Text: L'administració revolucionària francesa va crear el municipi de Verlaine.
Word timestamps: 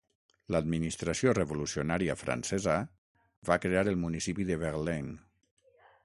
L'administració 0.53 1.33
revolucionària 1.37 2.15
francesa 2.21 2.77
va 3.49 3.57
crear 3.65 3.83
el 3.93 3.99
municipi 4.05 4.47
de 4.51 4.57
Verlaine. 4.67 5.13